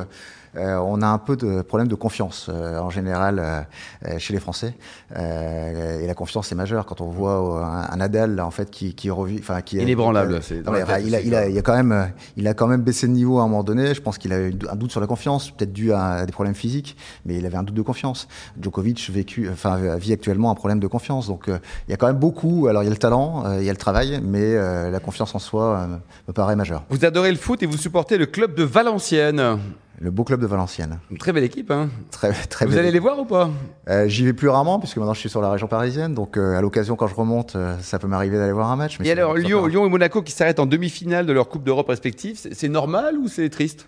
euh, 0.57 0.77
on 0.77 1.01
a 1.01 1.07
un 1.07 1.17
peu 1.17 1.38
de 1.38 1.62
problème 1.62 1.88
de 1.88 1.95
confiance 1.95 2.48
euh, 2.50 2.77
en 2.79 2.89
général 2.89 3.39
euh, 3.39 4.17
chez 4.17 4.33
les 4.33 4.39
Français. 4.39 4.74
et 5.15 6.05
la 6.05 6.13
confiance 6.13 6.51
est 6.51 6.55
majeure 6.55 6.86
quand 6.86 7.00
on 7.00 7.10
voit 7.10 7.65
un, 7.89 7.95
Nadal 7.95 8.39
en 8.41 8.51
fait 8.51 8.69
qui 8.69 8.95
qui 8.95 9.10
revit, 9.10 9.38
enfin 9.39 9.62
qui 9.62 9.77
inébranlable. 9.77 10.41
il, 10.50 11.15
a, 11.15 11.21
il, 11.21 11.36
a, 11.36 11.48
il 11.48 11.57
a 11.57 11.62
quand 11.62 11.75
même 11.75 12.12
il 12.36 12.48
a 12.48 12.53
quand 12.53 12.67
même 12.67 12.81
baissé 12.81 13.07
de 13.07 13.13
niveau 13.13 13.39
à 13.39 13.43
un 13.43 13.48
moment 13.48 13.63
donné. 13.63 13.93
Je 13.93 14.01
pense 14.01 14.17
qu'il 14.17 14.33
avait 14.33 14.53
un 14.69 14.75
doute 14.75 14.91
sur 14.91 15.00
la 15.00 15.07
confiance, 15.07 15.51
peut-être 15.51 15.71
dû 15.71 15.93
à 15.93 16.25
des 16.25 16.31
problèmes 16.31 16.55
physiques, 16.55 16.98
mais 17.25 17.38
il 17.38 17.45
avait 17.45 17.57
un 17.57 17.63
doute 17.63 17.75
de 17.75 17.81
confiance. 17.81 18.27
Djokovic 18.60 19.10
vécu, 19.10 19.50
enfin 19.50 19.95
vit 19.95 20.13
actuellement 20.13 20.51
un 20.51 20.55
problème 20.55 20.79
de 20.79 20.88
confiance. 20.88 21.27
Donc 21.27 21.45
il 21.48 21.91
y 21.91 21.93
a 21.93 21.98
quand 21.98 22.07
même 22.07 22.19
beaucoup. 22.19 22.67
Alors 22.67 22.81
il 22.82 22.86
y 22.86 22.88
a 22.88 22.92
le 22.92 22.98
talent, 22.98 23.44
il 23.60 23.64
y 23.64 23.70
a 23.70 23.74
le 23.74 23.78
travail, 23.78 24.20
mais 24.24 24.56
la 24.56 25.00
confiance 25.00 25.34
en 25.36 25.40
soi 25.40 25.88
me 26.28 26.34
paraît 26.34 26.56
majeure. 26.56 26.84
Vous 26.90 27.06
adorez 27.06 27.32
le 27.32 27.38
foot 27.38 27.62
et 27.64 27.66
vous 27.66 27.78
supportez 27.78 28.18
le 28.18 28.26
club 28.26 28.56
de 28.56 28.64
Valenciennes. 28.64 29.60
Le 30.04 30.10
beau 30.10 30.24
club 30.24 30.42
de 30.42 30.48
Valenciennes. 30.48 30.98
Une 31.12 31.20
très 31.20 31.32
belle 31.32 31.44
équipe, 31.44 31.70
hein 31.70 31.90
Très, 32.10 32.34
très 32.34 32.66
Vous 32.66 32.76
allez 32.76 32.90
les 32.90 32.98
voir 32.98 33.20
ou 33.20 33.26
pas? 33.26 33.52
Euh, 33.88 34.08
J'y 34.08 34.26
vais 34.26 34.34
plus 34.34 34.50
rarement, 34.50 34.80
puisque 34.80 34.98
maintenant 34.98 35.14
je 35.14 35.20
suis 35.20 35.30
sur 35.30 35.42
la 35.42 35.52
région 35.52 35.68
parisienne. 35.68 36.16
Donc, 36.16 36.38
euh, 36.38 36.58
à 36.58 36.62
l'occasion, 36.62 36.96
quand 36.96 37.06
je 37.06 37.14
remonte, 37.14 37.56
euh, 37.56 37.78
ça 37.82 38.00
peut 38.00 38.08
m'arriver 38.08 38.38
d'aller 38.38 38.52
voir 38.52 38.72
un 38.72 38.76
match. 38.76 38.98
Mais 39.00 39.10
et 39.10 39.12
alors, 39.12 39.36
Lyon, 39.36 39.68
Lyon 39.68 39.86
et 39.86 39.90
Monaco 39.90 40.24
qui 40.24 40.32
s'arrêtent 40.32 40.60
en 40.60 40.66
demi-finale 40.66 41.28
de 41.28 41.34
leur 41.34 41.50
Coupe 41.50 41.64
d'Europe 41.64 41.88
respective, 41.88 42.40
c'est 42.52 42.68
normal 42.68 43.16
ou 43.20 43.28
c'est 43.28 43.48
triste? 43.50 43.86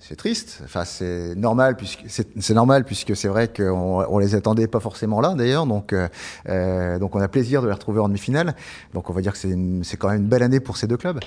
C'est 0.00 0.16
triste. 0.16 0.60
Enfin, 0.64 0.84
c'est 0.86 1.34
normal 1.36 1.76
puisque 1.76 2.04
c'est 2.08 2.54
normal 2.54 2.84
puisque 2.84 3.14
c'est 3.14 3.28
vrai 3.28 3.48
qu'on 3.48 4.04
on 4.08 4.18
les 4.18 4.34
attendait 4.34 4.66
pas 4.66 4.80
forcément 4.80 5.20
là 5.20 5.34
d'ailleurs. 5.34 5.66
Donc, 5.66 5.92
euh, 5.92 6.08
euh, 6.48 6.98
donc 6.98 7.14
on 7.14 7.20
a 7.20 7.28
plaisir 7.28 7.60
de 7.60 7.66
les 7.66 7.74
retrouver 7.74 8.00
en 8.00 8.08
demi-finale. 8.08 8.54
Donc 8.94 9.10
on 9.10 9.12
va 9.12 9.20
dire 9.20 9.32
que 9.32 9.38
c'est 9.38 9.54
c'est 9.82 9.98
quand 9.98 10.08
même 10.08 10.22
une 10.22 10.28
belle 10.28 10.42
année 10.42 10.58
pour 10.58 10.78
ces 10.78 10.86
deux 10.86 10.96
clubs. 10.96 11.20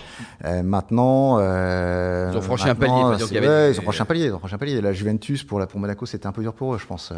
Euh, 0.44 0.64
maintenant, 0.64 1.38
euh, 1.40 2.32
ils 2.34 2.38
ont 2.38 2.42
franchi 2.42 2.68
un 2.68 2.76
palier. 2.76 2.94
Ouais, 2.94 3.72
ils 3.72 3.80
ont 3.80 3.84
franchi 3.84 4.02
un 4.02 4.06
palier. 4.06 4.26
Ils 4.26 4.34
ont 4.34 4.40
franchi 4.40 4.56
un 4.56 4.58
palier. 4.58 4.82
La 4.82 4.92
Juventus 4.92 5.44
pour 5.44 5.60
la 5.60 5.68
pour 5.68 5.80
Monaco, 5.80 6.08
c'était 6.08 6.26
un 6.26 6.32
peu 6.32 6.42
dur 6.42 6.54
pour 6.54 6.74
eux, 6.74 6.80
je 6.80 6.88
pense. 6.88 7.14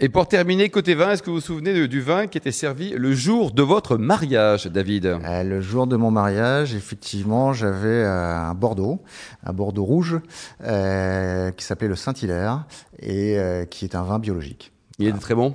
Et 0.00 0.08
pour 0.08 0.26
terminer, 0.26 0.70
côté 0.70 0.96
vin, 0.96 1.12
est-ce 1.12 1.22
que 1.22 1.30
vous 1.30 1.36
vous 1.36 1.40
souvenez 1.40 1.86
du 1.86 2.00
vin 2.00 2.26
qui 2.26 2.36
était 2.36 2.50
servi 2.50 2.90
le 2.90 3.12
jour 3.14 3.52
de 3.52 3.62
votre 3.62 3.96
mariage, 3.96 4.66
David? 4.66 5.06
Euh, 5.06 5.42
Le 5.44 5.60
jour 5.60 5.86
de 5.86 5.94
mon 5.94 6.10
mariage, 6.10 6.74
effectivement, 6.74 7.52
j'avais 7.52 8.02
euh, 8.02 8.34
un 8.36 8.54
Bordeaux, 8.54 8.98
un 9.44 9.52
Bordeaux 9.52 9.84
rouge, 9.84 10.18
euh, 10.64 11.52
qui 11.52 11.64
s'appelait 11.64 11.86
le 11.86 11.94
Saint-Hilaire, 11.94 12.66
et 13.00 13.38
qui 13.70 13.84
est 13.84 13.94
un 13.94 14.02
vin 14.02 14.18
biologique. 14.18 14.72
Il 14.98 15.06
est 15.06 15.12
très 15.12 15.36
bon? 15.36 15.54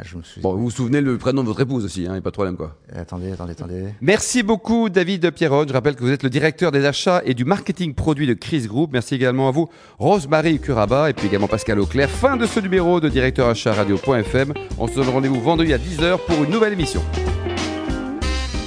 Ah, 0.00 0.06
je 0.06 0.16
me 0.16 0.22
suis... 0.22 0.40
Bon, 0.40 0.54
vous 0.54 0.62
vous 0.64 0.70
souvenez 0.70 1.00
le 1.00 1.18
prénom 1.18 1.42
de 1.42 1.48
votre 1.48 1.60
épouse 1.60 1.84
aussi, 1.84 2.02
il 2.02 2.06
hein, 2.06 2.12
n'y 2.12 2.18
a 2.18 2.20
pas 2.22 2.30
de 2.30 2.34
problème 2.34 2.56
quoi. 2.56 2.76
Eh, 2.94 2.98
attendez, 2.98 3.32
attendez, 3.32 3.52
attendez. 3.52 3.84
Merci 4.00 4.42
beaucoup 4.42 4.88
David 4.88 5.30
Pierrot. 5.30 5.66
Je 5.68 5.72
rappelle 5.72 5.94
que 5.94 6.02
vous 6.02 6.10
êtes 6.10 6.22
le 6.22 6.30
directeur 6.30 6.72
des 6.72 6.86
achats 6.86 7.20
et 7.26 7.34
du 7.34 7.44
marketing 7.44 7.94
produit 7.94 8.26
de 8.26 8.32
Chris 8.32 8.66
Group. 8.66 8.90
Merci 8.92 9.14
également 9.14 9.48
à 9.48 9.50
vous 9.50 9.68
Rosemary 9.98 10.58
Curaba 10.58 11.10
et 11.10 11.12
puis 11.12 11.26
également 11.26 11.48
Pascal 11.48 11.78
Auclair. 11.80 12.08
Fin 12.08 12.36
de 12.36 12.46
ce 12.46 12.60
numéro 12.60 13.00
de 13.00 13.08
directeur 13.08 13.48
achat 13.48 13.74
radio.fm. 13.74 14.54
On 14.78 14.86
se 14.86 14.94
donne 14.94 15.08
rendez-vous 15.08 15.40
vendredi 15.40 15.74
à 15.74 15.78
10h 15.78 16.18
pour 16.26 16.44
une 16.44 16.50
nouvelle 16.50 16.72
émission. 16.72 17.02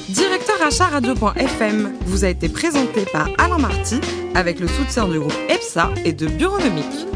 Directeur 0.10 0.62
achat 0.62 0.86
radio.fm 0.86 1.94
vous 2.06 2.26
a 2.26 2.30
été 2.30 2.48
présenté 2.48 3.06
par 3.12 3.28
Alain 3.40 3.58
Marty 3.58 4.00
avec 4.36 4.60
le 4.60 4.68
soutien 4.68 5.08
du 5.08 5.20
groupe 5.20 5.34
EPSA 5.50 5.90
et 6.06 6.14
de 6.14 6.28
Bureaunomique. 6.28 7.08